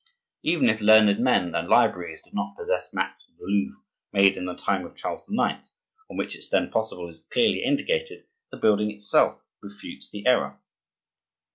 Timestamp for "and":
1.53-1.69